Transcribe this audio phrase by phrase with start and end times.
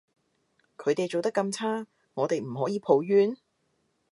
[0.79, 3.37] 佢哋做得咁差，我哋唔可以抱怨？